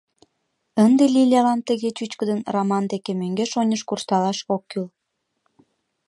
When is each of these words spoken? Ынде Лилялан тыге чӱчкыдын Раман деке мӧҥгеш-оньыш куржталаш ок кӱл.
Ынде 0.85 1.03
Лилялан 1.15 1.59
тыге 1.67 1.89
чӱчкыдын 1.97 2.39
Раман 2.53 2.83
деке 2.93 3.11
мӧҥгеш-оньыш 3.19 3.81
куржталаш 3.87 4.39
ок 4.55 4.63
кӱл. 4.71 4.85